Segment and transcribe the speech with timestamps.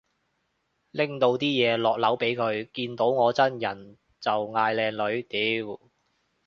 [0.89, 5.77] 拎到啲嘢落樓俾佢，見到我真人就嗌靚女，屌